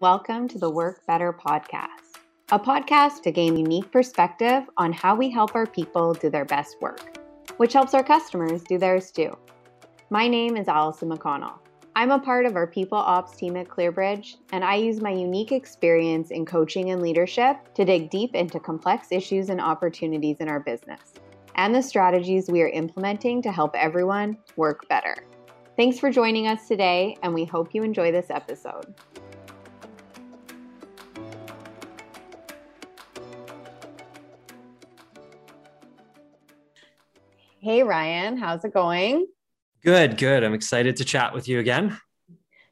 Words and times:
Welcome 0.00 0.46
to 0.48 0.58
the 0.58 0.68
Work 0.68 1.06
Better 1.06 1.32
podcast, 1.32 2.18
a 2.52 2.58
podcast 2.58 3.22
to 3.22 3.30
gain 3.30 3.56
unique 3.56 3.90
perspective 3.90 4.64
on 4.76 4.92
how 4.92 5.14
we 5.14 5.30
help 5.30 5.54
our 5.54 5.64
people 5.64 6.12
do 6.12 6.28
their 6.28 6.44
best 6.44 6.76
work, 6.82 7.18
which 7.56 7.72
helps 7.72 7.94
our 7.94 8.04
customers 8.04 8.62
do 8.62 8.76
theirs 8.76 9.10
too. 9.10 9.34
My 10.10 10.28
name 10.28 10.54
is 10.58 10.68
Allison 10.68 11.08
McConnell. 11.08 11.60
I'm 11.94 12.10
a 12.10 12.18
part 12.18 12.44
of 12.44 12.56
our 12.56 12.66
People 12.66 12.98
Ops 12.98 13.38
team 13.38 13.56
at 13.56 13.68
ClearBridge, 13.68 14.36
and 14.52 14.62
I 14.62 14.74
use 14.74 15.00
my 15.00 15.12
unique 15.12 15.52
experience 15.52 16.30
in 16.30 16.44
coaching 16.44 16.90
and 16.90 17.00
leadership 17.00 17.56
to 17.72 17.86
dig 17.86 18.10
deep 18.10 18.34
into 18.34 18.60
complex 18.60 19.08
issues 19.10 19.48
and 19.48 19.62
opportunities 19.62 20.36
in 20.40 20.48
our 20.50 20.60
business 20.60 21.14
and 21.54 21.74
the 21.74 21.82
strategies 21.82 22.50
we 22.50 22.60
are 22.60 22.68
implementing 22.68 23.40
to 23.40 23.50
help 23.50 23.74
everyone 23.74 24.36
work 24.56 24.86
better. 24.90 25.14
Thanks 25.74 25.98
for 25.98 26.10
joining 26.10 26.48
us 26.48 26.68
today, 26.68 27.16
and 27.22 27.32
we 27.32 27.46
hope 27.46 27.74
you 27.74 27.82
enjoy 27.82 28.12
this 28.12 28.28
episode. 28.28 28.94
Hey, 37.66 37.82
Ryan, 37.82 38.36
how's 38.36 38.64
it 38.64 38.72
going? 38.72 39.26
Good, 39.82 40.18
good. 40.18 40.44
I'm 40.44 40.54
excited 40.54 40.94
to 40.98 41.04
chat 41.04 41.34
with 41.34 41.48
you 41.48 41.58
again. 41.58 41.98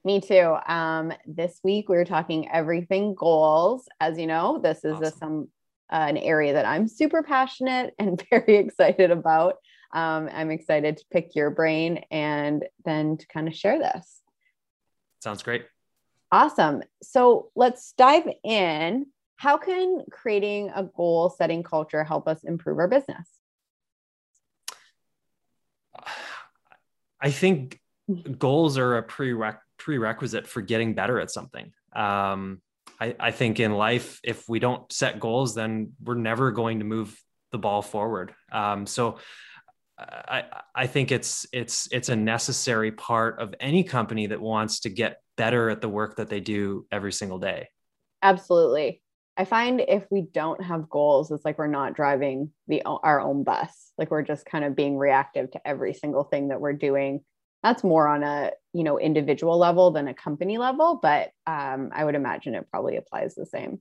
Me 0.04 0.20
too. 0.20 0.56
Um, 0.68 1.12
this 1.26 1.58
week 1.64 1.88
we 1.88 1.96
are 1.96 2.04
talking 2.04 2.48
everything 2.48 3.16
goals. 3.16 3.88
As 3.98 4.20
you 4.20 4.28
know, 4.28 4.60
this 4.62 4.84
is 4.84 4.94
awesome. 4.94 5.04
a, 5.04 5.10
some 5.10 5.48
uh, 5.92 6.06
an 6.10 6.16
area 6.16 6.52
that 6.52 6.64
I'm 6.64 6.86
super 6.86 7.24
passionate 7.24 7.92
and 7.98 8.22
very 8.30 8.54
excited 8.54 9.10
about. 9.10 9.56
Um, 9.92 10.30
I'm 10.32 10.52
excited 10.52 10.98
to 10.98 11.04
pick 11.10 11.34
your 11.34 11.50
brain 11.50 12.04
and 12.12 12.64
then 12.84 13.16
to 13.16 13.26
kind 13.26 13.48
of 13.48 13.56
share 13.56 13.80
this. 13.80 14.22
Sounds 15.18 15.42
great. 15.42 15.64
Awesome. 16.30 16.84
So 17.02 17.50
let's 17.56 17.94
dive 17.98 18.28
in. 18.44 19.06
How 19.38 19.56
can 19.56 20.04
creating 20.12 20.70
a 20.72 20.84
goal 20.84 21.30
setting 21.30 21.64
culture 21.64 22.04
help 22.04 22.28
us 22.28 22.44
improve 22.44 22.78
our 22.78 22.86
business? 22.86 23.26
I 27.24 27.30
think 27.30 27.80
goals 28.38 28.76
are 28.76 28.98
a 28.98 29.02
prereq- 29.02 29.58
prerequisite 29.78 30.46
for 30.46 30.60
getting 30.60 30.92
better 30.94 31.18
at 31.18 31.30
something. 31.30 31.72
Um, 31.96 32.60
I, 33.00 33.16
I 33.18 33.30
think 33.30 33.60
in 33.60 33.72
life, 33.72 34.20
if 34.22 34.44
we 34.46 34.58
don't 34.58 34.92
set 34.92 35.18
goals, 35.18 35.54
then 35.54 35.92
we're 36.02 36.16
never 36.16 36.52
going 36.52 36.80
to 36.80 36.84
move 36.84 37.18
the 37.50 37.56
ball 37.58 37.80
forward. 37.80 38.34
Um, 38.52 38.86
so 38.86 39.18
I, 39.98 40.44
I 40.74 40.86
think 40.86 41.12
it's 41.12 41.46
it's 41.52 41.88
it's 41.92 42.10
a 42.10 42.16
necessary 42.16 42.92
part 42.92 43.40
of 43.40 43.54
any 43.58 43.84
company 43.84 44.26
that 44.26 44.40
wants 44.40 44.80
to 44.80 44.90
get 44.90 45.22
better 45.36 45.70
at 45.70 45.80
the 45.80 45.88
work 45.88 46.16
that 46.16 46.28
they 46.28 46.40
do 46.40 46.86
every 46.92 47.12
single 47.12 47.38
day. 47.38 47.68
Absolutely. 48.22 49.00
I 49.36 49.44
find 49.44 49.80
if 49.80 50.04
we 50.10 50.22
don't 50.22 50.62
have 50.62 50.88
goals, 50.88 51.30
it's 51.30 51.44
like 51.44 51.58
we're 51.58 51.66
not 51.66 51.94
driving 51.94 52.50
the 52.68 52.82
our 52.84 53.20
own 53.20 53.42
bus. 53.42 53.92
Like 53.98 54.10
we're 54.10 54.22
just 54.22 54.46
kind 54.46 54.64
of 54.64 54.76
being 54.76 54.96
reactive 54.96 55.50
to 55.52 55.66
every 55.66 55.92
single 55.94 56.24
thing 56.24 56.48
that 56.48 56.60
we're 56.60 56.72
doing. 56.72 57.20
That's 57.62 57.82
more 57.82 58.06
on 58.06 58.22
a 58.22 58.52
you 58.72 58.84
know 58.84 58.98
individual 58.98 59.58
level 59.58 59.90
than 59.90 60.06
a 60.06 60.14
company 60.14 60.58
level, 60.58 61.00
but 61.02 61.30
um, 61.46 61.90
I 61.92 62.04
would 62.04 62.14
imagine 62.14 62.54
it 62.54 62.70
probably 62.70 62.96
applies 62.96 63.34
the 63.34 63.46
same. 63.46 63.80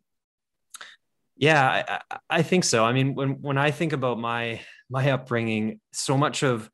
Yeah, 1.35 1.99
I, 2.09 2.17
I 2.29 2.41
think 2.41 2.63
so. 2.63 2.85
I 2.85 2.93
mean, 2.93 3.13
when 3.13 3.41
when 3.41 3.57
I 3.57 3.71
think 3.71 3.93
about 3.93 4.19
my 4.19 4.61
my 4.89 5.11
upbringing, 5.11 5.79
so 5.91 6.17
much 6.17 6.43
of 6.43 6.69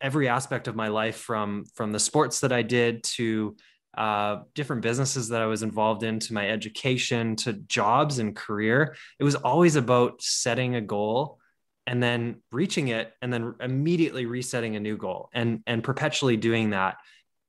every 0.00 0.28
aspect 0.28 0.68
of 0.68 0.76
my 0.76 0.88
life, 0.88 1.16
from 1.16 1.64
from 1.74 1.92
the 1.92 2.00
sports 2.00 2.40
that 2.40 2.52
I 2.52 2.60
did 2.60 3.04
to 3.04 3.56
uh, 3.96 4.42
different 4.54 4.82
businesses 4.82 5.28
that 5.28 5.42
I 5.42 5.46
was 5.46 5.62
involved 5.62 6.02
in, 6.02 6.18
to 6.20 6.34
my 6.34 6.48
education, 6.48 7.36
to 7.36 7.54
jobs 7.54 8.18
and 8.18 8.36
career. 8.36 8.96
It 9.18 9.24
was 9.24 9.34
always 9.34 9.76
about 9.76 10.22
setting 10.22 10.74
a 10.74 10.80
goal 10.80 11.38
and 11.86 12.02
then 12.02 12.42
reaching 12.50 12.88
it, 12.88 13.12
and 13.22 13.32
then 13.32 13.54
immediately 13.60 14.26
resetting 14.26 14.76
a 14.76 14.80
new 14.80 14.96
goal, 14.96 15.28
and 15.32 15.62
and 15.66 15.82
perpetually 15.84 16.36
doing 16.36 16.70
that 16.70 16.96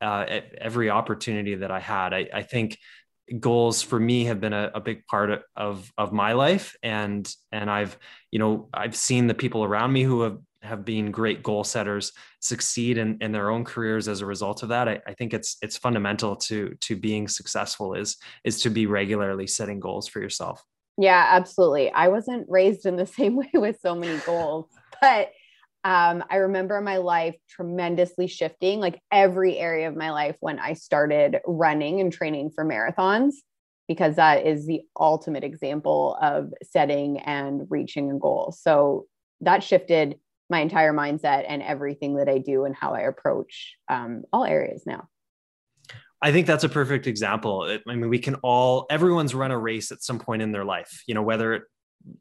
uh, 0.02 0.26
at 0.28 0.54
every 0.56 0.90
opportunity 0.90 1.56
that 1.56 1.72
I 1.72 1.80
had. 1.80 2.14
I, 2.14 2.30
I 2.34 2.44
think 2.44 2.78
goals 3.40 3.82
for 3.82 4.00
me 4.00 4.26
have 4.26 4.40
been 4.40 4.54
a, 4.54 4.72
a, 4.74 4.80
big 4.80 5.06
part 5.06 5.44
of 5.56 5.92
of 5.98 6.14
my 6.14 6.32
life 6.32 6.78
and 6.82 7.30
and 7.52 7.70
i've 7.70 7.98
you 8.32 8.40
know 8.40 8.70
i've 8.74 8.96
seen 8.96 9.28
the 9.28 9.34
people 9.34 9.66
around 9.66 9.92
me 9.92 10.02
who 10.02 10.22
have 10.22 10.38
have 10.62 10.86
been 10.86 11.12
great 11.12 11.44
goal 11.44 11.64
setters 11.64 12.12
succeed 12.40 12.98
in, 12.98 13.18
in 13.22 13.32
their 13.32 13.50
own 13.50 13.64
careers 13.64 14.08
as 14.08 14.22
a 14.22 14.26
result 14.26 14.64
of 14.64 14.70
that 14.70 14.88
I, 14.88 15.02
I 15.08 15.14
think 15.14 15.34
it's 15.34 15.58
it's 15.62 15.78
fundamental 15.78 16.36
to 16.36 16.76
to 16.82 16.96
being 16.96 17.28
successful 17.28 17.94
is 17.94 18.18
is 18.44 18.62
to 18.62 18.70
be 18.70 18.86
regularly 18.86 19.48
setting 19.48 19.80
goals 19.80 20.08
for 20.08 20.20
yourself 20.20 20.64
yeah 20.98 21.28
absolutely 21.32 21.92
i 21.92 22.08
wasn't 22.08 22.46
raised 22.50 22.86
in 22.86 22.96
the 22.96 23.06
same 23.18 23.36
way 23.36 23.50
with 23.54 23.80
so 23.82 23.96
many 23.96 24.18
goals 24.26 24.66
but 25.02 25.32
um, 25.84 26.22
I 26.30 26.38
remember 26.38 26.82
my 26.82 26.98
life 26.98 27.38
tremendously 27.48 28.28
shifting, 28.28 28.82
like 28.82 29.00
every 29.10 29.58
area 29.58 29.88
of 29.88 29.96
my 29.96 30.12
life 30.12 30.36
when 30.42 30.60
I 30.60 30.74
started 30.74 31.40
running 31.46 32.02
and 32.02 32.12
training 32.12 32.52
for 32.54 32.66
marathons, 32.66 33.36
because 33.88 34.18
that 34.18 34.46
is 34.46 34.68
the 34.68 34.82
ultimate 35.00 35.46
example 35.46 36.18
of 36.22 36.52
setting 36.62 37.20
and 37.20 37.68
reaching 37.70 38.12
a 38.12 38.20
goal. 38.20 38.54
So 38.58 39.06
that 39.40 39.64
shifted 39.64 40.20
my 40.50 40.60
entire 40.60 40.94
mindset 40.94 41.46
and 41.48 41.62
everything 41.62 42.16
that 42.16 42.30
I 42.30 42.38
do 42.38 42.66
and 42.66 42.76
how 42.76 42.94
I 42.94 43.02
approach 43.02 43.76
um, 43.90 44.24
all 44.32 44.46
areas 44.46 44.84
now. 44.86 45.10
I 46.22 46.32
think 46.32 46.48
that's 46.48 46.64
a 46.64 46.70
perfect 46.70 47.06
example. 47.06 47.80
I 47.88 47.96
mean, 47.96 48.10
we 48.10 48.20
can 48.20 48.36
all, 48.36 48.88
everyone's 48.90 49.36
run 49.36 49.52
a 49.52 49.58
race 49.58 49.92
at 49.92 50.02
some 50.02 50.20
point 50.20 50.42
in 50.42 50.52
their 50.52 50.66
life, 50.66 51.04
you 51.06 51.14
know, 51.14 51.22
whether 51.22 51.54
it, 51.54 51.64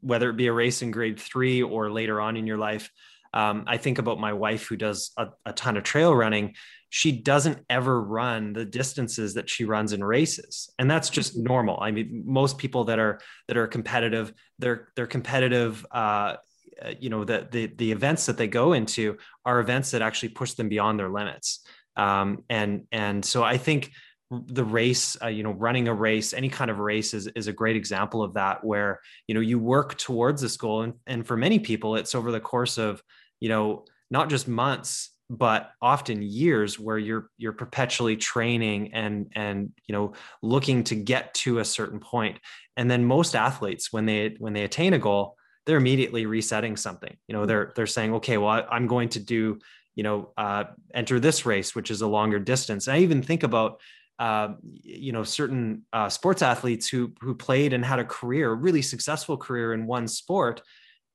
whether 0.01 0.29
it 0.29 0.37
be 0.37 0.47
a 0.47 0.53
race 0.53 0.81
in 0.81 0.91
grade 0.91 1.19
three 1.19 1.63
or 1.63 1.89
later 1.89 2.21
on 2.21 2.37
in 2.37 2.45
your 2.45 2.57
life. 2.57 2.91
Um, 3.33 3.63
I 3.67 3.77
think 3.77 3.97
about 3.97 4.19
my 4.19 4.33
wife 4.33 4.67
who 4.67 4.75
does 4.75 5.11
a, 5.17 5.27
a 5.45 5.53
ton 5.53 5.77
of 5.77 5.83
trail 5.83 6.15
running. 6.15 6.55
She 6.89 7.11
doesn't 7.11 7.59
ever 7.69 8.01
run 8.01 8.53
the 8.53 8.65
distances 8.65 9.33
that 9.33 9.49
she 9.49 9.65
runs 9.65 9.93
in 9.93 10.03
races, 10.03 10.69
and 10.79 10.89
that's 10.89 11.09
just 11.09 11.37
normal. 11.37 11.77
I 11.81 11.91
mean, 11.91 12.23
most 12.25 12.57
people 12.57 12.85
that 12.85 12.99
are 12.99 13.19
that 13.47 13.57
are 13.57 13.67
competitive, 13.67 14.33
they're 14.59 14.87
they're 14.95 15.07
competitive 15.07 15.85
uh, 15.91 16.37
uh, 16.83 16.93
you 16.99 17.09
know 17.09 17.23
the, 17.23 17.47
the 17.51 17.67
the 17.67 17.91
events 17.91 18.25
that 18.25 18.37
they 18.37 18.47
go 18.47 18.73
into 18.73 19.17
are 19.45 19.59
events 19.59 19.91
that 19.91 20.01
actually 20.01 20.29
push 20.29 20.53
them 20.53 20.69
beyond 20.69 20.99
their 20.99 21.09
limits. 21.09 21.65
Um, 21.95 22.43
and 22.47 22.85
and 22.91 23.25
so 23.25 23.43
i 23.43 23.57
think 23.57 23.91
the 24.29 24.63
race 24.63 25.17
uh, 25.21 25.27
you 25.27 25.41
know 25.41 25.51
running 25.51 25.87
a 25.87 25.93
race 25.93 26.33
any 26.33 26.49
kind 26.49 26.69
of 26.69 26.79
race 26.79 27.13
is, 27.13 27.27
is 27.27 27.47
a 27.47 27.53
great 27.53 27.75
example 27.75 28.21
of 28.21 28.33
that 28.33 28.63
where 28.63 28.99
you 29.27 29.33
know 29.33 29.41
you 29.41 29.57
work 29.57 29.97
towards 29.97 30.41
this 30.41 30.57
goal. 30.57 30.81
And, 30.81 30.93
and 31.07 31.25
for 31.25 31.37
many 31.37 31.59
people 31.59 31.95
it's 31.95 32.13
over 32.13 32.31
the 32.31 32.39
course 32.39 32.77
of 32.77 33.01
you 33.39 33.49
know 33.49 33.85
not 34.11 34.29
just 34.29 34.47
months 34.47 35.11
but 35.29 35.71
often 35.81 36.21
years 36.21 36.79
where 36.79 36.97
you're 36.97 37.29
you're 37.37 37.53
perpetually 37.53 38.15
training 38.15 38.93
and 38.93 39.31
and 39.35 39.71
you 39.87 39.93
know 39.93 40.13
looking 40.41 40.83
to 40.85 40.95
get 40.95 41.33
to 41.33 41.59
a 41.59 41.65
certain 41.65 41.99
point. 41.99 42.39
And 42.75 42.89
then 42.89 43.05
most 43.05 43.35
athletes 43.35 43.91
when 43.91 44.05
they 44.05 44.35
when 44.39 44.53
they 44.53 44.63
attain 44.63 44.93
a 44.93 44.99
goal 44.99 45.36
they're 45.67 45.77
immediately 45.77 46.25
resetting 46.25 46.77
something. 46.77 47.15
You 47.27 47.33
know 47.33 47.45
they're 47.45 47.73
they're 47.75 47.85
saying 47.85 48.15
okay 48.15 48.37
well 48.37 48.65
I, 48.71 48.75
am 48.75 48.87
going 48.87 49.09
to 49.09 49.19
do 49.19 49.59
you 49.95 50.03
know 50.03 50.31
uh, 50.37 50.63
enter 50.93 51.19
this 51.19 51.45
race 51.45 51.75
which 51.75 51.91
is 51.91 52.01
a 52.01 52.07
longer 52.07 52.39
distance. 52.39 52.87
And 52.87 52.95
i 52.95 52.99
even 53.01 53.21
think 53.21 53.43
about 53.43 53.79
uh, 54.17 54.53
you 54.63 55.11
know 55.11 55.23
certain 55.23 55.83
uh, 55.93 56.09
sports 56.09 56.41
athletes 56.41 56.87
who 56.87 57.11
who 57.21 57.35
played 57.35 57.73
and 57.73 57.85
had 57.85 57.99
a 57.99 58.05
career 58.05 58.51
a 58.51 58.55
really 58.55 58.81
successful 58.81 59.37
career 59.37 59.73
in 59.73 59.85
one 59.85 60.07
sport 60.07 60.61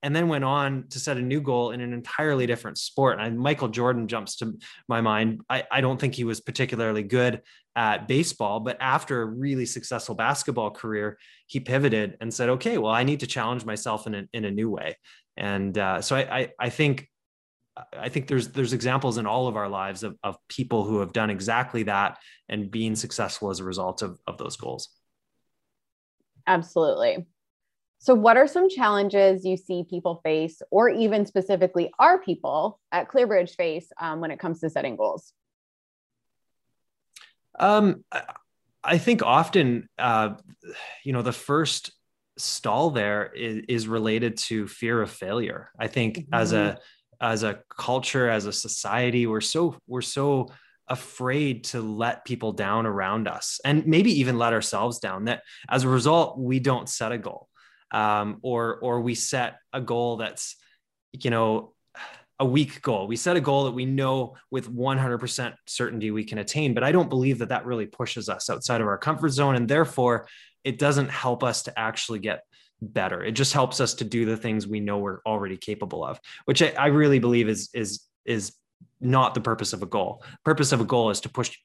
and 0.02 0.14
then 0.14 0.28
went 0.28 0.44
on 0.44 0.88
to 0.88 0.98
set 0.98 1.16
a 1.16 1.22
new 1.22 1.40
goal 1.40 1.70
in 1.70 1.80
an 1.80 1.92
entirely 1.92 2.46
different 2.46 2.78
sport. 2.78 3.20
And 3.20 3.38
Michael 3.38 3.68
Jordan 3.68 4.08
jumps 4.08 4.36
to 4.36 4.58
my 4.88 5.00
mind. 5.00 5.42
I, 5.48 5.64
I 5.70 5.80
don't 5.80 6.00
think 6.00 6.14
he 6.14 6.24
was 6.24 6.40
particularly 6.40 7.04
good 7.04 7.42
at 7.76 8.08
baseball, 8.08 8.60
but 8.60 8.76
after 8.80 9.22
a 9.22 9.26
really 9.26 9.66
successful 9.66 10.14
basketball 10.14 10.70
career, 10.70 11.18
he 11.46 11.60
pivoted 11.60 12.16
and 12.20 12.34
said, 12.34 12.48
okay, 12.48 12.78
well, 12.78 12.92
I 12.92 13.04
need 13.04 13.20
to 13.20 13.26
challenge 13.26 13.64
myself 13.64 14.06
in 14.06 14.14
a, 14.14 14.28
in 14.32 14.44
a 14.44 14.50
new 14.50 14.68
way. 14.68 14.96
And 15.36 15.78
uh, 15.78 16.02
so 16.02 16.16
I, 16.16 16.38
I, 16.38 16.48
I 16.58 16.68
think 16.68 17.08
I 17.98 18.10
think 18.10 18.26
there's 18.26 18.48
there's 18.48 18.74
examples 18.74 19.16
in 19.16 19.26
all 19.26 19.48
of 19.48 19.56
our 19.56 19.68
lives 19.68 20.02
of, 20.02 20.18
of 20.22 20.36
people 20.48 20.84
who 20.84 21.00
have 21.00 21.14
done 21.14 21.30
exactly 21.30 21.84
that 21.84 22.18
and 22.48 22.70
being 22.70 22.94
successful 22.94 23.48
as 23.48 23.60
a 23.60 23.64
result 23.64 24.02
of, 24.02 24.20
of 24.26 24.36
those 24.36 24.56
goals. 24.56 24.90
Absolutely. 26.46 27.24
So, 28.02 28.16
what 28.16 28.36
are 28.36 28.48
some 28.48 28.68
challenges 28.68 29.44
you 29.44 29.56
see 29.56 29.84
people 29.88 30.20
face, 30.24 30.60
or 30.72 30.88
even 30.88 31.24
specifically 31.24 31.92
our 32.00 32.18
people 32.18 32.80
at 32.90 33.08
ClearBridge 33.08 33.54
face 33.54 33.92
um, 34.00 34.20
when 34.20 34.32
it 34.32 34.40
comes 34.40 34.58
to 34.58 34.70
setting 34.70 34.96
goals? 34.96 35.32
Um, 37.60 38.04
I 38.82 38.98
think 38.98 39.22
often, 39.22 39.88
uh, 40.00 40.34
you 41.04 41.12
know, 41.12 41.22
the 41.22 41.32
first 41.32 41.92
stall 42.36 42.90
there 42.90 43.30
is, 43.32 43.62
is, 43.68 43.86
related 43.86 44.36
to 44.38 44.66
fear 44.66 45.00
of 45.00 45.08
failure. 45.08 45.70
I 45.78 45.86
think 45.86 46.18
mm-hmm. 46.18 46.34
as 46.34 46.52
a 46.52 46.80
as 47.20 47.44
a 47.44 47.60
culture, 47.70 48.28
as 48.28 48.46
a 48.46 48.52
society, 48.52 49.28
we're 49.28 49.40
so 49.40 49.76
we're 49.86 50.02
so 50.02 50.48
afraid 50.88 51.62
to 51.64 51.80
let 51.80 52.24
people 52.24 52.50
down 52.50 52.84
around 52.84 53.28
us 53.28 53.60
and 53.64 53.86
maybe 53.86 54.18
even 54.18 54.38
let 54.38 54.52
ourselves 54.52 54.98
down 54.98 55.26
that 55.26 55.44
as 55.70 55.84
a 55.84 55.88
result 55.88 56.36
we 56.36 56.58
don't 56.58 56.88
set 56.88 57.12
a 57.12 57.18
goal 57.18 57.48
um, 57.92 58.38
or 58.42 58.76
or 58.76 59.00
we 59.00 59.14
set 59.14 59.58
a 59.72 59.80
goal 59.80 60.16
that's 60.16 60.56
you 61.12 61.30
know 61.30 61.74
a 62.38 62.44
weak 62.44 62.82
goal. 62.82 63.06
We 63.06 63.16
set 63.16 63.36
a 63.36 63.40
goal 63.40 63.64
that 63.64 63.72
we 63.72 63.84
know 63.84 64.34
with 64.50 64.68
100% 64.68 65.54
certainty 65.66 66.10
we 66.10 66.24
can 66.24 66.38
attain 66.38 66.74
but 66.74 66.82
i 66.82 66.90
don't 66.90 67.08
believe 67.08 67.38
that 67.38 67.50
that 67.50 67.66
really 67.66 67.86
pushes 67.86 68.28
us 68.28 68.50
outside 68.50 68.80
of 68.80 68.88
our 68.88 68.98
comfort 68.98 69.28
zone. 69.28 69.54
And 69.54 69.68
therefore 69.68 70.26
it 70.64 70.78
doesn't 70.78 71.10
help 71.10 71.44
us 71.44 71.64
to 71.64 71.78
actually 71.78 72.18
get 72.18 72.42
better. 72.80 73.22
It 73.22 73.32
just 73.32 73.52
helps 73.52 73.80
us 73.80 73.94
to 73.94 74.04
do 74.04 74.24
the 74.24 74.36
things 74.36 74.66
we 74.66 74.80
know 74.80 74.98
we're 74.98 75.20
already 75.24 75.56
capable 75.56 76.04
of 76.04 76.18
which 76.46 76.62
i, 76.62 76.72
I 76.76 76.86
really 76.86 77.20
believe 77.20 77.48
is 77.48 77.70
is 77.74 78.00
is 78.24 78.52
not 79.00 79.34
the 79.34 79.40
purpose 79.40 79.72
of 79.72 79.82
a 79.82 79.86
goal. 79.86 80.24
Purpose 80.44 80.72
of 80.72 80.80
a 80.80 80.84
goal 80.84 81.10
is 81.10 81.20
to 81.20 81.28
push 81.28 81.56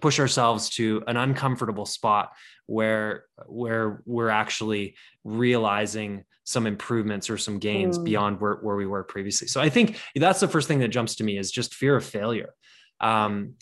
push 0.00 0.18
ourselves 0.18 0.70
to 0.70 1.02
an 1.06 1.16
uncomfortable 1.16 1.86
spot 1.86 2.32
where 2.66 3.24
where 3.46 4.02
we're 4.06 4.28
actually 4.28 4.96
realizing 5.24 6.24
some 6.44 6.66
improvements 6.66 7.30
or 7.30 7.38
some 7.38 7.58
gains 7.58 7.98
mm. 7.98 8.04
beyond 8.04 8.40
where, 8.40 8.54
where 8.54 8.76
we 8.76 8.86
were 8.86 9.04
previously. 9.04 9.46
So 9.46 9.60
i 9.60 9.68
think 9.68 10.00
that's 10.14 10.40
the 10.40 10.48
first 10.48 10.68
thing 10.68 10.80
that 10.80 10.88
jumps 10.88 11.16
to 11.16 11.24
me 11.24 11.38
is 11.38 11.50
just 11.50 11.74
fear 11.74 11.96
of 11.96 12.04
failure. 12.04 12.54
Um, 13.00 13.54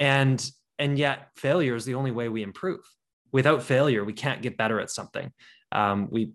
and 0.00 0.44
and 0.78 0.98
yet 0.98 1.28
failure 1.36 1.76
is 1.76 1.84
the 1.84 1.94
only 1.94 2.10
way 2.10 2.28
we 2.28 2.42
improve. 2.42 2.80
Without 3.32 3.62
failure 3.62 4.04
we 4.04 4.12
can't 4.12 4.42
get 4.42 4.56
better 4.56 4.80
at 4.80 4.90
something. 4.90 5.32
Um, 5.72 6.08
we 6.10 6.32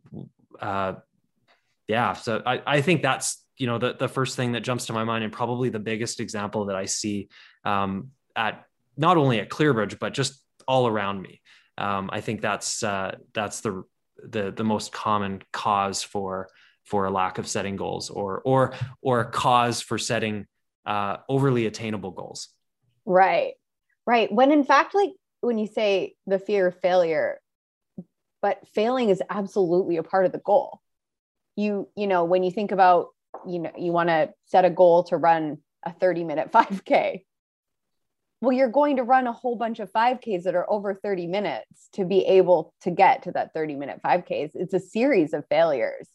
uh, 0.60 0.94
yeah 1.88 2.14
so 2.14 2.42
I, 2.46 2.62
I 2.66 2.82
think 2.82 3.02
that's 3.02 3.44
you 3.58 3.68
know 3.68 3.78
the, 3.78 3.94
the 3.94 4.08
first 4.08 4.36
thing 4.36 4.54
that 4.54 4.62
jumps 4.62 4.86
to 4.88 4.94
my 4.94 5.04
mind 5.04 5.24
and 5.24 5.34
probably 5.34 5.70
the 5.70 5.80
biggest 5.80 6.20
example 6.20 6.66
that 6.66 6.76
i 6.76 6.86
see 6.86 7.28
um, 7.66 8.12
at 8.36 8.64
not 9.00 9.18
only 9.18 9.40
at 9.40 9.50
clearbridge 9.50 9.98
but 9.98 10.14
just 10.14 10.44
all 10.68 10.86
around 10.88 11.22
me. 11.22 11.42
Um, 11.78 12.10
i 12.12 12.20
think 12.20 12.42
that's 12.42 12.84
uh, 12.84 13.16
that's 13.34 13.62
the, 13.62 13.84
the 14.22 14.52
the 14.52 14.66
most 14.66 14.92
common 14.92 15.42
cause 15.54 16.04
for 16.04 16.50
for 16.84 17.06
a 17.06 17.12
lack 17.12 17.38
of 17.38 17.48
setting 17.48 17.76
goals 17.76 18.10
or 18.10 18.42
or 18.44 18.74
or 19.02 19.22
a 19.22 19.32
cause 19.32 19.82
for 19.82 19.98
setting 19.98 20.46
uh, 20.86 21.18
overly 21.30 21.68
attainable 21.68 22.12
goals. 22.12 22.50
Right. 23.06 23.54
Right. 24.08 24.32
When 24.32 24.52
in 24.52 24.64
fact 24.64 24.96
like 24.96 25.12
when 25.42 25.58
you 25.58 25.68
say 25.68 26.16
the 26.26 26.40
fear 26.40 26.68
of 26.68 26.80
failure 26.82 27.40
but 28.42 28.66
failing 28.74 29.10
is 29.10 29.22
absolutely 29.30 29.98
a 29.98 30.04
part 30.04 30.26
of 30.26 30.32
the 30.32 30.40
goal. 30.40 30.82
You 31.56 31.88
you 31.96 32.08
know 32.08 32.24
when 32.26 32.44
you 32.44 32.52
think 32.52 32.72
about 32.72 33.10
you 33.48 33.60
know 33.60 33.72
you 33.78 33.92
want 33.92 34.10
to 34.10 34.34
set 34.46 34.66
a 34.66 34.70
goal 34.70 35.04
to 35.06 35.18
run 35.18 35.60
a 35.84 35.94
30 35.94 36.24
minute 36.24 36.52
5k 36.52 37.24
well 38.42 38.52
you're 38.52 38.70
going 38.70 38.98
to 38.98 39.04
run 39.04 39.28
a 39.28 39.34
whole 39.34 39.56
bunch 39.56 39.80
of 39.80 39.92
5ks 39.92 40.44
that 40.44 40.56
are 40.56 40.70
over 40.70 40.94
30 40.94 41.28
minutes 41.28 41.90
to 41.94 42.06
be 42.06 42.26
able 42.26 42.74
to 42.82 42.92
get 42.92 43.24
to 43.24 43.32
that 43.32 43.54
30 43.54 43.76
minute 43.76 44.00
5ks 44.04 44.52
it's 44.54 44.74
a 44.74 44.80
series 44.80 45.34
of 45.34 45.46
failures 45.50 46.08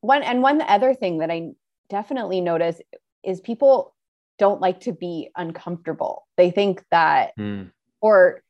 one 0.00 0.22
and 0.22 0.42
one 0.42 0.60
other 0.62 0.94
thing 0.94 1.18
that 1.18 1.30
i 1.30 1.50
definitely 1.88 2.40
notice 2.40 2.80
is 3.22 3.40
people 3.40 3.94
don't 4.38 4.60
like 4.60 4.80
to 4.80 4.92
be 4.92 5.30
uncomfortable 5.36 6.26
they 6.36 6.50
think 6.50 6.82
that 6.90 7.36
mm. 7.38 7.70
or 8.00 8.42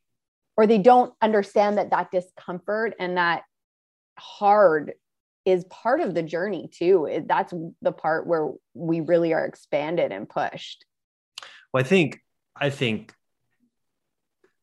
or 0.56 0.66
they 0.66 0.78
don't 0.78 1.14
understand 1.22 1.78
that 1.78 1.90
that 1.90 2.10
discomfort 2.10 2.94
and 3.00 3.16
that 3.16 3.44
hard 4.18 4.92
is 5.44 5.64
part 5.64 6.00
of 6.00 6.14
the 6.14 6.22
journey 6.22 6.68
too. 6.72 7.24
That's 7.26 7.52
the 7.80 7.92
part 7.92 8.26
where 8.26 8.50
we 8.74 9.00
really 9.00 9.32
are 9.32 9.44
expanded 9.44 10.12
and 10.12 10.28
pushed. 10.28 10.84
Well, 11.72 11.82
I 11.82 11.86
think 11.86 12.20
I 12.60 12.70
think 12.70 13.14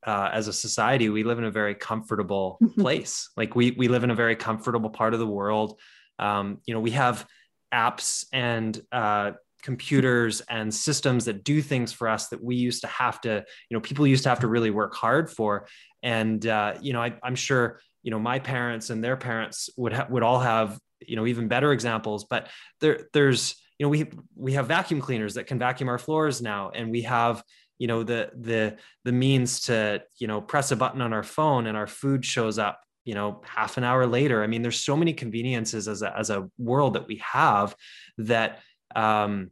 uh, 0.06 0.30
as 0.32 0.48
a 0.48 0.54
society, 0.54 1.10
we 1.10 1.24
live 1.24 1.40
in 1.40 1.44
a 1.44 1.52
very 1.52 1.76
comfortable 1.76 2.60
place. 2.80 3.30
like 3.36 3.56
we 3.56 3.72
we 3.72 3.88
live 3.88 4.04
in 4.04 4.12
a 4.12 4.16
very 4.16 4.36
comfortable 4.36 4.90
part 4.90 5.14
of 5.14 5.20
the 5.20 5.28
world. 5.28 5.80
Um, 6.20 6.60
you 6.66 6.74
know, 6.74 6.80
we 6.80 6.92
have 6.92 7.26
apps 7.74 8.26
and 8.32 8.80
uh, 8.92 9.32
computers 9.62 10.42
and 10.42 10.74
systems 10.74 11.26
that 11.26 11.44
do 11.44 11.62
things 11.62 11.92
for 11.92 12.08
us 12.08 12.30
that 12.30 12.44
we 12.44 12.56
used 12.56 12.82
to 12.82 12.88
have 12.88 13.20
to. 13.22 13.44
You 13.70 13.78
know, 13.78 13.82
people 13.82 14.08
used 14.08 14.24
to 14.24 14.30
have 14.30 14.40
to 14.42 14.48
really 14.48 14.70
work 14.70 14.96
hard 14.96 15.30
for. 15.30 15.68
And 16.04 16.46
uh, 16.46 16.76
you 16.82 16.94
know, 16.94 17.02
I, 17.02 17.16
I'm 17.24 17.36
sure 17.36 17.82
you 18.08 18.12
know 18.12 18.20
my 18.20 18.40
parents 18.40 18.90
and 18.90 19.04
their 19.04 19.18
parents 19.18 19.70
would 19.76 19.92
ha- 19.92 20.08
would 20.10 20.24
all 20.24 20.40
have 20.40 20.80
you 21.02 21.18
know 21.18 21.28
even 21.28 21.50
better 21.50 21.74
examples 21.74 22.24
but 22.24 22.48
there 22.80 23.10
there's 23.12 23.56
you 23.78 23.86
know 23.86 23.90
we 23.90 24.10
we 24.34 24.54
have 24.54 24.68
vacuum 24.68 25.02
cleaners 25.02 25.34
that 25.34 25.46
can 25.46 25.60
vacuum 25.60 25.90
our 25.90 25.98
floors 25.98 26.42
now 26.42 26.70
and 26.70 26.90
we 26.90 27.02
have 27.02 27.44
you 27.80 27.88
know 27.88 28.04
the 28.04 28.32
the 28.36 28.78
the 29.04 29.12
means 29.12 29.62
to 29.62 30.02
you 30.18 30.28
know 30.28 30.42
press 30.42 30.72
a 30.72 30.76
button 30.76 31.02
on 31.02 31.14
our 31.14 31.24
phone 31.24 31.68
and 31.68 31.78
our 31.78 31.88
food 31.88 32.26
shows 32.26 32.58
up 32.58 32.82
you 33.06 33.14
know 33.14 33.42
half 33.46 33.78
an 33.78 33.84
hour 33.84 34.06
later. 34.06 34.44
I 34.44 34.48
mean 34.48 34.62
there's 34.62 34.80
so 34.80 34.98
many 34.98 35.14
conveniences 35.14 35.88
as 35.88 36.02
a 36.02 36.18
as 36.18 36.30
a 36.30 36.50
world 36.58 36.94
that 36.94 37.08
we 37.08 37.18
have 37.18 37.76
that 38.18 38.60
um 38.96 39.52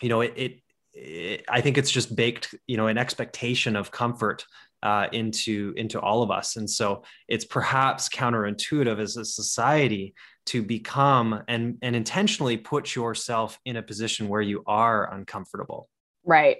you 0.00 0.08
know 0.08 0.20
it, 0.20 0.32
it, 0.36 0.60
it 0.92 1.44
i 1.48 1.60
think 1.60 1.78
it's 1.78 1.90
just 1.90 2.16
baked 2.16 2.54
you 2.66 2.76
know 2.76 2.86
an 2.86 2.98
expectation 2.98 3.76
of 3.76 3.90
comfort 3.90 4.44
uh, 4.84 5.06
into 5.12 5.72
into 5.76 5.98
all 5.98 6.22
of 6.22 6.30
us. 6.30 6.56
And 6.56 6.68
so 6.68 7.04
it's 7.26 7.46
perhaps 7.46 8.08
counterintuitive 8.10 8.98
as 8.98 9.16
a 9.16 9.24
society 9.24 10.14
to 10.46 10.62
become 10.62 11.42
and 11.48 11.78
and 11.80 11.96
intentionally 11.96 12.58
put 12.58 12.94
yourself 12.94 13.58
in 13.64 13.76
a 13.76 13.82
position 13.82 14.28
where 14.28 14.42
you 14.42 14.62
are 14.66 15.10
uncomfortable. 15.12 15.88
Right 16.22 16.58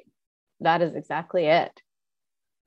that 0.61 0.83
is 0.83 0.95
exactly 0.95 1.47
it 1.47 1.73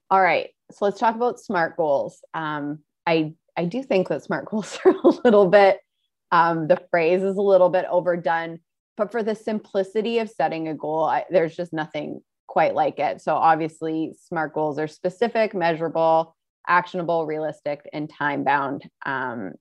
all 0.10 0.22
right 0.22 0.50
so 0.72 0.86
let's 0.86 1.00
talk 1.00 1.16
about 1.16 1.40
smart 1.40 1.78
goals 1.78 2.20
um, 2.34 2.80
i 3.06 3.34
i 3.56 3.66
do 3.66 3.84
think 3.84 4.10
that 4.10 4.24
smart 4.24 4.46
goals 4.46 4.78
are 4.86 4.96
a 5.04 5.08
little 5.24 5.48
bit 5.48 5.80
um, 6.30 6.68
the 6.68 6.82
phrase 6.92 7.24
is 7.24 7.38
a 7.38 7.42
little 7.42 7.70
bit 7.70 7.86
overdone 7.90 8.60
but 8.98 9.12
for 9.12 9.24
the 9.24 9.36
simplicity 9.36 10.20
of 10.20 10.30
setting 10.30 10.68
a 10.68 10.74
goal 10.74 11.04
I, 11.04 11.26
there's 11.30 11.56
just 11.56 11.72
nothing 11.72 12.22
quite 12.48 12.74
like 12.74 12.98
it. 12.98 13.22
So 13.22 13.36
obviously, 13.36 14.16
SMART 14.20 14.54
goals 14.54 14.80
are 14.80 14.88
specific, 14.88 15.54
measurable, 15.54 16.36
actionable, 16.68 17.28
realistic, 17.28 17.88
and 17.94 18.10
time 18.10 18.44
bound. 18.44 18.90
Um, 19.06 19.54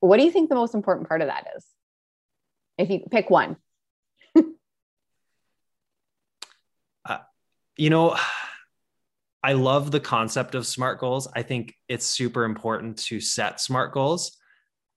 what 0.00 0.16
do 0.16 0.24
you 0.24 0.32
think 0.32 0.48
the 0.48 0.56
most 0.56 0.74
important 0.74 1.06
part 1.06 1.20
of 1.20 1.28
that 1.28 1.46
is? 1.56 1.64
If 2.76 2.90
you 2.90 3.00
pick 3.08 3.30
one. 3.30 3.56
You 7.78 7.90
know, 7.90 8.16
I 9.42 9.52
love 9.52 9.90
the 9.90 10.00
concept 10.00 10.54
of 10.54 10.66
SMART 10.66 10.98
goals. 10.98 11.28
I 11.34 11.42
think 11.42 11.74
it's 11.88 12.04
super 12.04 12.44
important 12.44 12.98
to 13.04 13.20
set 13.20 13.60
SMART 13.60 13.92
goals. 13.92 14.36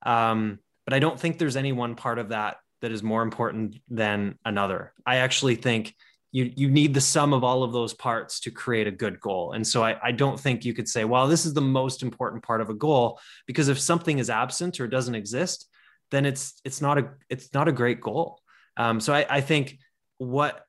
Um, 0.03 0.59
but 0.85 0.93
I 0.93 0.99
don't 0.99 1.19
think 1.19 1.37
there's 1.37 1.55
any 1.55 1.71
one 1.71 1.95
part 1.95 2.17
of 2.17 2.29
that 2.29 2.57
that 2.81 2.91
is 2.91 3.03
more 3.03 3.21
important 3.21 3.77
than 3.87 4.37
another. 4.43 4.93
I 5.05 5.17
actually 5.17 5.55
think 5.55 5.95
you 6.31 6.51
you 6.55 6.69
need 6.69 6.93
the 6.93 7.01
sum 7.01 7.33
of 7.33 7.43
all 7.43 7.61
of 7.63 7.71
those 7.71 7.93
parts 7.93 8.39
to 8.41 8.51
create 8.51 8.87
a 8.87 8.91
good 8.91 9.19
goal 9.19 9.51
and 9.51 9.67
so 9.67 9.83
I, 9.83 9.97
I 10.01 10.11
don't 10.11 10.39
think 10.39 10.63
you 10.63 10.73
could 10.73 10.87
say 10.87 11.03
well 11.03 11.27
this 11.27 11.45
is 11.45 11.53
the 11.53 11.61
most 11.61 12.03
important 12.03 12.41
part 12.41 12.61
of 12.61 12.69
a 12.69 12.73
goal 12.73 13.19
because 13.47 13.67
if 13.67 13.79
something 13.79 14.17
is 14.17 14.29
absent 14.29 14.79
or 14.79 14.87
doesn't 14.87 15.15
exist 15.15 15.67
then 16.09 16.25
it's 16.25 16.53
it's 16.63 16.81
not 16.81 16.97
a 16.97 17.09
it's 17.29 17.53
not 17.53 17.67
a 17.67 17.73
great 17.73 17.99
goal 17.99 18.39
um, 18.77 19.01
so 19.01 19.13
I, 19.13 19.25
I 19.29 19.41
think 19.41 19.77
what 20.17 20.65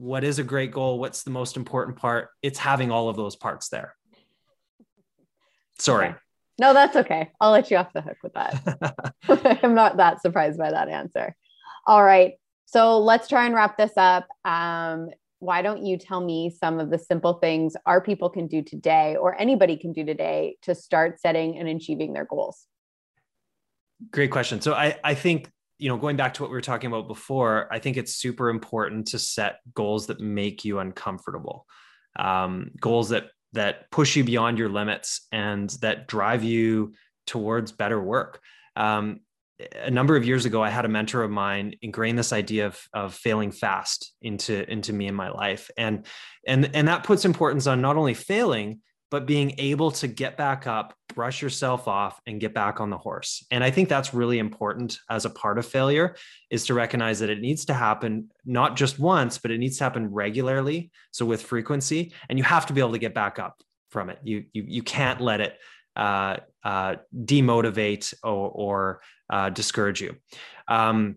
what 0.00 0.24
is 0.24 0.38
a 0.38 0.44
great 0.44 0.72
goal 0.72 0.98
what's 0.98 1.22
the 1.22 1.30
most 1.30 1.56
important 1.56 1.96
part 1.96 2.28
it's 2.42 2.58
having 2.58 2.90
all 2.90 3.08
of 3.08 3.16
those 3.16 3.36
parts 3.36 3.68
there 3.68 3.94
sorry 5.78 6.08
okay. 6.08 6.16
no 6.58 6.72
that's 6.72 6.96
okay 6.96 7.30
i'll 7.40 7.50
let 7.52 7.70
you 7.70 7.76
off 7.76 7.92
the 7.92 8.00
hook 8.00 8.16
with 8.22 8.32
that 8.32 9.10
i'm 9.62 9.74
not 9.74 9.98
that 9.98 10.22
surprised 10.22 10.58
by 10.58 10.70
that 10.70 10.88
answer 10.88 11.34
all 11.86 12.02
right 12.02 12.34
so 12.72 13.00
let's 13.00 13.26
try 13.26 13.46
and 13.46 13.54
wrap 13.54 13.76
this 13.76 13.90
up. 13.96 14.28
Um, 14.44 15.10
why 15.40 15.60
don't 15.60 15.84
you 15.84 15.98
tell 15.98 16.20
me 16.20 16.50
some 16.50 16.78
of 16.78 16.88
the 16.88 16.98
simple 16.98 17.34
things 17.34 17.74
our 17.84 18.00
people 18.00 18.30
can 18.30 18.46
do 18.46 18.62
today 18.62 19.16
or 19.16 19.34
anybody 19.40 19.76
can 19.76 19.92
do 19.92 20.04
today 20.04 20.56
to 20.62 20.76
start 20.76 21.20
setting 21.20 21.58
and 21.58 21.68
achieving 21.68 22.12
their 22.12 22.26
goals? 22.26 22.66
Great 24.12 24.30
question. 24.30 24.60
So 24.60 24.74
I, 24.74 24.96
I 25.02 25.14
think, 25.14 25.50
you 25.80 25.88
know, 25.88 25.96
going 25.96 26.16
back 26.16 26.34
to 26.34 26.42
what 26.42 26.50
we 26.50 26.56
were 26.56 26.60
talking 26.60 26.88
about 26.88 27.08
before, 27.08 27.66
I 27.72 27.78
think 27.78 27.96
it's 27.96 28.14
super 28.14 28.50
important 28.50 29.08
to 29.08 29.18
set 29.18 29.60
goals 29.74 30.08
that 30.08 30.20
make 30.20 30.64
you 30.64 30.78
uncomfortable, 30.78 31.66
um, 32.18 32.72
goals 32.78 33.08
that 33.08 33.30
that 33.52 33.90
push 33.90 34.14
you 34.14 34.22
beyond 34.22 34.58
your 34.58 34.68
limits 34.68 35.26
and 35.32 35.70
that 35.80 36.06
drive 36.06 36.44
you 36.44 36.92
towards 37.26 37.72
better 37.72 38.00
work. 38.00 38.40
Um, 38.76 39.20
a 39.74 39.90
number 39.90 40.16
of 40.16 40.24
years 40.24 40.44
ago, 40.44 40.62
I 40.62 40.70
had 40.70 40.84
a 40.84 40.88
mentor 40.88 41.22
of 41.22 41.30
mine 41.30 41.74
ingrain 41.82 42.16
this 42.16 42.32
idea 42.32 42.66
of, 42.66 42.80
of 42.94 43.14
failing 43.14 43.50
fast 43.50 44.12
into, 44.22 44.70
into 44.70 44.92
me 44.92 45.06
in 45.06 45.14
my 45.14 45.30
life. 45.30 45.70
And, 45.76 46.06
and, 46.46 46.70
and 46.74 46.88
that 46.88 47.04
puts 47.04 47.24
importance 47.24 47.66
on 47.66 47.80
not 47.80 47.96
only 47.96 48.14
failing, 48.14 48.80
but 49.10 49.26
being 49.26 49.54
able 49.58 49.90
to 49.90 50.06
get 50.06 50.36
back 50.36 50.66
up, 50.66 50.94
brush 51.14 51.42
yourself 51.42 51.88
off 51.88 52.20
and 52.26 52.40
get 52.40 52.54
back 52.54 52.80
on 52.80 52.90
the 52.90 52.96
horse. 52.98 53.44
And 53.50 53.64
I 53.64 53.70
think 53.70 53.88
that's 53.88 54.14
really 54.14 54.38
important 54.38 54.98
as 55.08 55.24
a 55.24 55.30
part 55.30 55.58
of 55.58 55.66
failure 55.66 56.16
is 56.50 56.66
to 56.66 56.74
recognize 56.74 57.18
that 57.18 57.30
it 57.30 57.40
needs 57.40 57.64
to 57.66 57.74
happen 57.74 58.30
not 58.44 58.76
just 58.76 58.98
once, 58.98 59.38
but 59.38 59.50
it 59.50 59.58
needs 59.58 59.78
to 59.78 59.84
happen 59.84 60.12
regularly. 60.12 60.90
So 61.10 61.26
with 61.26 61.42
frequency, 61.42 62.12
and 62.28 62.38
you 62.38 62.44
have 62.44 62.66
to 62.66 62.72
be 62.72 62.80
able 62.80 62.92
to 62.92 62.98
get 62.98 63.14
back 63.14 63.38
up 63.38 63.60
from 63.90 64.10
it. 64.10 64.18
You 64.22 64.44
you 64.52 64.64
you 64.66 64.82
can't 64.82 65.20
let 65.20 65.40
it 65.40 65.58
uh, 65.96 66.36
uh, 66.64 66.96
demotivate 67.14 68.14
or, 68.22 68.50
or 68.50 69.00
uh, 69.28 69.50
discourage 69.50 70.00
you. 70.00 70.16
Um, 70.68 71.16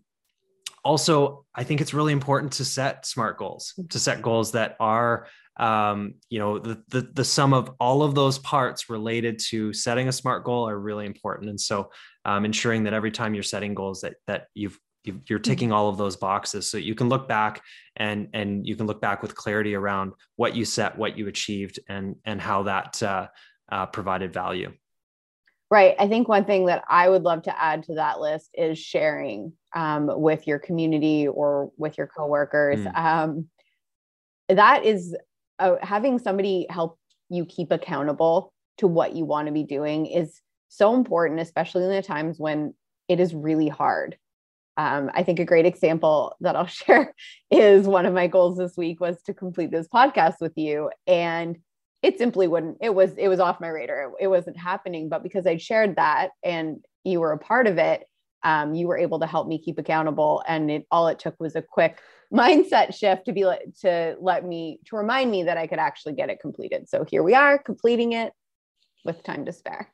also, 0.84 1.46
I 1.56 1.64
think 1.64 1.80
it's 1.80 1.94
really 1.94 2.12
important 2.12 2.54
to 2.54 2.66
set 2.66 3.06
smart 3.06 3.38
goals, 3.38 3.80
to 3.90 4.00
set 4.00 4.22
goals 4.22 4.52
that 4.52 4.76
are 4.80 5.28
um, 5.58 6.16
you 6.30 6.40
know 6.40 6.58
the, 6.58 6.84
the, 6.90 7.02
the 7.14 7.26
sum 7.26 7.54
of 7.54 7.72
all 7.80 8.02
of 8.04 8.16
those 8.16 8.40
parts 8.40 8.90
related 8.90 9.40
to 9.50 9.72
setting 9.74 10.08
a 10.08 10.12
smart 10.12 10.44
goal 10.44 10.68
are 10.68 10.80
really 10.80 11.06
important. 11.06 11.50
And 11.50 11.60
so 11.60 11.92
um, 12.26 12.46
ensuring 12.46 12.84
that 12.86 12.94
every 12.94 13.12
time 13.12 13.34
you're 13.34 13.44
setting 13.44 13.74
goals 13.74 14.02
that 14.02 14.16
that 14.28 14.48
you've 14.54 14.80
you 15.06 15.36
are 15.36 15.40
ticking 15.40 15.70
mm-hmm. 15.70 15.76
all 15.76 15.90
of 15.90 15.98
those 15.98 16.16
boxes. 16.16 16.72
So 16.72 16.78
you 16.78 16.96
can 16.96 17.10
look 17.10 17.28
back 17.28 17.62
and 17.98 18.30
and 18.34 18.66
you 18.66 18.76
can 18.76 18.88
look 18.88 19.02
back 19.02 19.22
with 19.22 19.36
clarity 19.36 19.76
around 19.76 20.14
what 20.38 20.56
you 20.56 20.66
set 20.66 20.98
what 20.98 21.18
you 21.18 21.28
achieved 21.28 21.80
and 21.90 22.16
and 22.26 22.42
how 22.42 22.64
that 22.64 23.04
uh, 23.04 23.28
uh, 23.72 23.86
provided 23.88 24.34
value. 24.34 24.74
Right. 25.70 25.96
I 25.98 26.08
think 26.08 26.28
one 26.28 26.46
thing 26.46 26.68
that 26.68 26.84
i 26.88 27.10
would 27.10 27.24
love 27.24 27.44
to 27.44 27.62
add 27.62 27.84
to 27.84 27.96
that 27.96 28.20
list 28.20 28.52
is 28.54 28.78
sharing 28.78 29.54
um, 29.76 30.10
with 30.22 30.46
your 30.46 30.60
community 30.60 31.28
or 31.28 31.72
with 31.78 31.98
your 31.98 32.08
coworkers. 32.08 32.80
Mm. 32.80 32.96
um, 32.96 33.48
that 34.50 34.86
is 34.86 35.16
uh, 35.64 35.78
having 35.82 36.20
somebody 36.20 36.68
help 36.70 37.00
you 37.30 37.46
keep 37.46 37.72
accountable 37.72 38.52
to 38.78 38.88
what 38.88 39.16
you 39.16 39.24
want 39.24 39.48
to 39.48 39.54
be 39.54 39.64
doing 39.64 40.06
is 40.06 40.42
so 40.68 40.94
important, 40.94 41.40
especially 41.40 41.84
in 41.84 41.90
the 41.90 42.02
times 42.02 42.38
when 42.38 42.74
it 43.08 43.20
is 43.20 43.34
really 43.34 43.70
hard. 43.70 44.18
Um, 44.76 45.10
I 45.14 45.24
think 45.24 45.40
a 45.40 45.46
great 45.46 45.66
example 45.66 46.36
that 46.42 46.56
I'll 46.56 46.66
share 46.82 47.14
is 47.50 47.88
one 47.88 48.06
of 48.06 48.14
my 48.14 48.28
goals 48.28 48.58
this 48.58 48.76
week 48.76 49.00
was 49.00 49.22
to 49.24 49.34
complete 49.34 49.72
this 49.72 49.88
podcast 49.88 50.36
with 50.42 50.54
you. 50.58 50.90
And 51.08 51.58
it 52.02 52.18
simply 52.18 52.48
wouldn't, 52.50 52.80
it 52.82 52.94
was, 52.94 53.12
it 53.18 53.30
was 53.30 53.40
off 53.40 53.62
my 53.62 53.70
radar. 53.70 54.10
It, 54.10 54.26
it 54.26 54.28
wasn't 54.28 54.58
happening. 54.58 55.08
But 55.08 55.24
because 55.24 55.48
I 55.48 55.58
shared 55.58 55.96
that 55.96 56.32
and 56.44 56.84
you 57.06 57.22
were 57.22 57.32
a 57.32 57.38
part 57.38 57.68
of 57.68 57.78
it, 57.78 58.04
um, 58.44 58.76
you 58.76 58.88
were 58.88 58.98
able 58.98 59.20
to 59.22 59.28
help 59.28 59.48
me 59.48 59.64
keep 59.64 59.80
accountable. 59.80 60.44
And 60.46 60.70
it 60.70 60.88
all 60.92 61.08
it 61.08 61.20
took 61.20 61.40
was 61.40 61.56
a 61.56 61.62
quick 61.62 62.00
mindset 62.34 62.96
shift 62.96 63.26
to 63.26 63.34
be 63.34 63.44
to 63.82 64.16
let 64.20 64.46
me 64.46 64.80
to 64.86 64.96
remind 64.96 65.30
me 65.30 65.44
that 65.44 65.58
I 65.58 65.68
could 65.68 65.80
actually 65.80 66.14
get 66.14 66.30
it 66.30 66.40
completed. 66.40 66.90
So 66.90 67.04
here 67.04 67.24
we 67.24 67.36
are 67.36 67.58
completing 67.58 68.14
it 68.14 68.34
with 69.06 69.24
time 69.24 69.46
to 69.46 69.54
spare. 69.54 69.94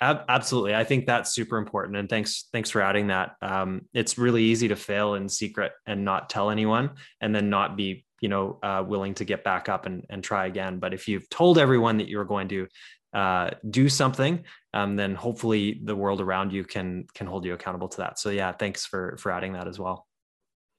Absolutely. 0.00 0.74
I 0.74 0.84
think 0.84 1.06
that's 1.06 1.32
super 1.32 1.56
important. 1.56 1.96
And 1.96 2.08
thanks, 2.10 2.48
thanks 2.52 2.68
for 2.68 2.82
adding 2.82 3.06
that. 3.06 3.36
Um, 3.40 3.82
it's 3.94 4.18
really 4.18 4.42
easy 4.42 4.68
to 4.68 4.76
fail 4.76 5.14
in 5.14 5.28
secret 5.28 5.72
and 5.86 6.04
not 6.04 6.28
tell 6.28 6.50
anyone 6.50 6.90
and 7.22 7.34
then 7.34 7.48
not 7.48 7.74
be, 7.74 8.04
you 8.20 8.28
know, 8.28 8.58
uh, 8.62 8.84
willing 8.86 9.14
to 9.14 9.24
get 9.24 9.44
back 9.44 9.70
up 9.70 9.86
and, 9.86 10.04
and 10.10 10.22
try 10.22 10.46
again. 10.46 10.78
But 10.78 10.92
if 10.92 11.08
you've 11.08 11.28
told 11.30 11.58
everyone 11.58 11.98
that 11.98 12.08
you're 12.08 12.24
going 12.26 12.48
to 12.48 12.68
uh, 13.14 13.50
do 13.70 13.88
something, 13.88 14.44
um, 14.74 14.96
then 14.96 15.14
hopefully 15.14 15.80
the 15.82 15.96
world 15.96 16.20
around 16.20 16.52
you 16.52 16.64
can, 16.64 17.06
can 17.14 17.26
hold 17.26 17.46
you 17.46 17.54
accountable 17.54 17.88
to 17.88 17.98
that. 17.98 18.18
So 18.18 18.28
yeah, 18.28 18.52
thanks 18.52 18.84
for, 18.84 19.16
for 19.18 19.32
adding 19.32 19.54
that 19.54 19.68
as 19.68 19.78
well. 19.78 20.06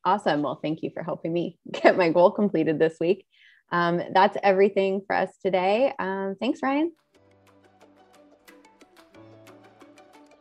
Awesome. 0.05 0.43
Well, 0.43 0.59
thank 0.61 0.83
you 0.83 0.91
for 0.93 1.01
helping 1.01 1.33
me 1.33 1.57
get 1.71 1.97
my 1.97 2.11
goal 2.11 2.31
completed 2.31 2.77
this 2.77 2.97
week. 2.99 3.25
Um, 3.71 4.01
that's 4.13 4.37
everything 4.43 5.01
for 5.05 5.15
us 5.15 5.31
today. 5.41 5.91
Um, 5.97 6.35
thanks, 6.39 6.61
Ryan. 6.61 6.91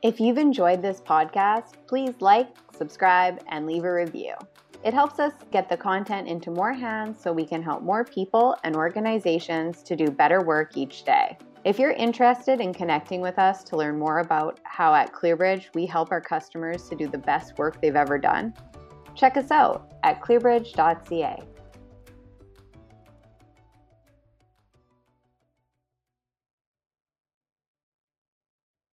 If 0.02 0.20
you've 0.20 0.36
enjoyed 0.36 0.82
this 0.82 1.00
podcast, 1.00 1.72
please 1.86 2.14
like, 2.20 2.48
subscribe, 2.76 3.42
and 3.48 3.66
leave 3.66 3.84
a 3.84 3.92
review. 3.92 4.34
It 4.84 4.92
helps 4.92 5.18
us 5.18 5.32
get 5.50 5.70
the 5.70 5.78
content 5.78 6.28
into 6.28 6.50
more 6.50 6.74
hands 6.74 7.18
so 7.22 7.32
we 7.32 7.46
can 7.46 7.62
help 7.62 7.82
more 7.82 8.04
people 8.04 8.54
and 8.64 8.76
organizations 8.76 9.82
to 9.84 9.96
do 9.96 10.10
better 10.10 10.42
work 10.42 10.76
each 10.76 11.04
day. 11.04 11.38
If 11.64 11.78
you're 11.78 11.92
interested 11.92 12.60
in 12.60 12.74
connecting 12.74 13.22
with 13.22 13.38
us 13.38 13.64
to 13.64 13.78
learn 13.78 13.98
more 13.98 14.18
about 14.18 14.60
how 14.64 14.92
at 14.92 15.14
ClearBridge 15.14 15.74
we 15.74 15.86
help 15.86 16.12
our 16.12 16.20
customers 16.20 16.86
to 16.90 16.94
do 16.94 17.08
the 17.08 17.16
best 17.16 17.56
work 17.56 17.80
they've 17.80 17.96
ever 17.96 18.18
done, 18.18 18.52
check 19.14 19.36
us 19.36 19.50
out 19.50 19.92
at 20.02 20.20
clearbridge.ca. 20.20 21.42